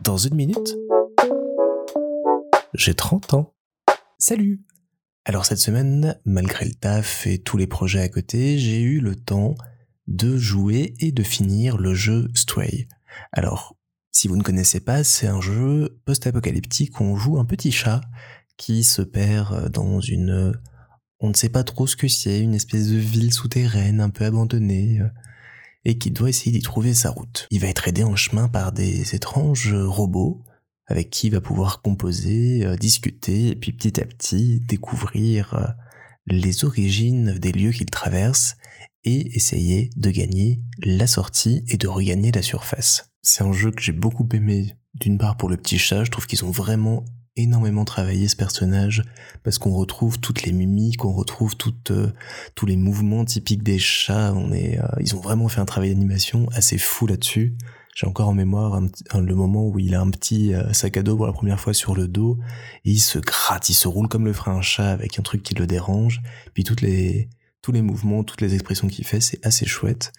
[0.00, 0.76] Dans une minute,
[2.74, 3.54] j'ai 30 ans.
[4.18, 4.62] Salut
[5.24, 9.16] Alors cette semaine, malgré le taf et tous les projets à côté, j'ai eu le
[9.16, 9.54] temps
[10.06, 12.88] de jouer et de finir le jeu Stray.
[13.32, 13.76] Alors,
[14.12, 18.00] si vous ne connaissez pas, c'est un jeu post-apocalyptique où on joue un petit chat
[18.56, 20.52] qui se perd dans une...
[21.20, 24.24] On ne sait pas trop ce que c'est, une espèce de ville souterraine un peu
[24.24, 25.00] abandonnée,
[25.84, 27.46] et qui doit essayer d'y trouver sa route.
[27.50, 30.44] Il va être aidé en chemin par des étranges robots
[30.90, 35.66] avec qui il va pouvoir composer, euh, discuter, et puis petit à petit découvrir euh,
[36.26, 38.56] les origines des lieux qu'il traverse
[39.04, 43.10] et essayer de gagner la sortie et de regagner la surface.
[43.22, 46.26] C'est un jeu que j'ai beaucoup aimé, d'une part pour le petit chat, je trouve
[46.26, 47.04] qu'ils ont vraiment
[47.42, 49.02] énormément travaillé ce personnage
[49.42, 52.12] parce qu'on retrouve toutes les mimiques, on retrouve toutes, euh,
[52.54, 54.32] tous les mouvements typiques des chats.
[54.34, 57.56] On est, euh, ils ont vraiment fait un travail d'animation assez fou là-dessus.
[57.94, 61.16] J'ai encore en mémoire le moment où il a un petit euh, sac à dos
[61.16, 62.38] pour la première fois sur le dos
[62.84, 65.42] et il se gratte, il se roule comme le ferait un chat avec un truc
[65.42, 66.22] qui le dérange.
[66.54, 67.28] Puis toutes les,
[67.62, 70.12] tous les mouvements, toutes les expressions qu'il fait, c'est assez chouette.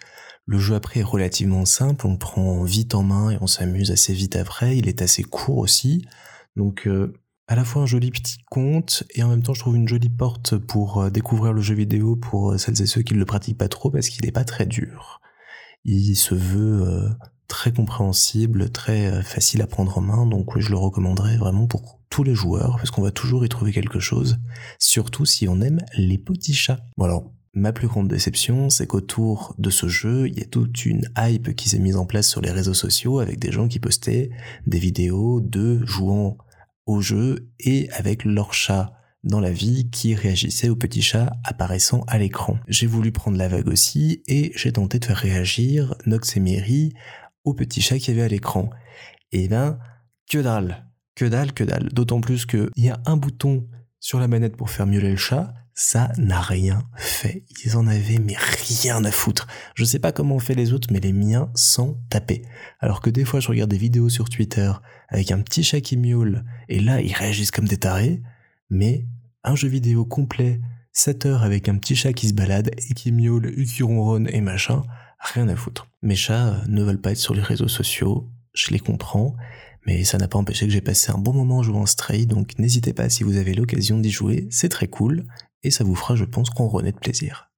[0.45, 4.13] Le jeu après est relativement simple, on prend vite en main et on s'amuse assez
[4.13, 4.75] vite après.
[4.75, 6.05] Il est assez court aussi.
[6.55, 7.13] Donc euh,
[7.47, 10.09] à la fois un joli petit conte et en même temps je trouve une jolie
[10.09, 13.25] porte pour euh, découvrir le jeu vidéo pour euh, celles et ceux qui ne le
[13.25, 15.21] pratiquent pas trop parce qu'il n'est pas très dur.
[15.83, 17.09] Il se veut
[17.47, 22.23] très compréhensible, très facile à prendre en main, donc je le recommanderais vraiment pour tous
[22.23, 24.37] les joueurs parce qu'on va toujours y trouver quelque chose,
[24.77, 26.81] surtout si on aime les petits chats.
[26.97, 30.85] Bon alors, Ma plus grande déception, c'est qu'autour de ce jeu, il y a toute
[30.85, 33.79] une hype qui s'est mise en place sur les réseaux sociaux avec des gens qui
[33.79, 34.29] postaient
[34.67, 36.37] des vidéos de jouant
[36.85, 38.93] au jeu et avec leur chat
[39.25, 42.57] dans la vie qui réagissait aux petits chats apparaissant à l'écran.
[42.69, 46.93] J'ai voulu prendre la vague aussi et j'ai tenté de faire réagir Nox et Mary
[47.43, 48.69] aux petits chats qu'il y avait à l'écran.
[49.33, 49.77] Et eh ben,
[50.29, 51.89] que dalle, que dalle, que dalle.
[51.89, 53.67] D'autant plus qu'il y a un bouton
[53.99, 57.43] sur la manette pour faire miauler le chat, ça n'a rien fait.
[57.65, 58.35] Ils en avaient mais
[58.69, 59.47] rien à foutre.
[59.75, 62.43] Je sais pas comment on fait les autres, mais les miens sont tapés.
[62.79, 64.71] Alors que des fois je regarde des vidéos sur Twitter
[65.09, 68.21] avec un petit chat qui miaule, et là ils réagissent comme des tarés,
[68.69, 69.05] mais
[69.43, 70.61] un jeu vidéo complet,
[70.93, 74.27] 7 heures avec un petit chat qui se balade et qui miaule et qui ronronne
[74.31, 74.83] et machin,
[75.19, 75.87] rien à foutre.
[76.01, 79.35] Mes chats ne veulent pas être sur les réseaux sociaux, je les comprends,
[79.85, 82.57] mais ça n'a pas empêché que j'ai passé un bon moment en jouant Stray, donc
[82.59, 85.25] n'hésitez pas si vous avez l'occasion d'y jouer, c'est très cool,
[85.63, 87.49] et ça vous fera, je pense, ronronner de plaisir.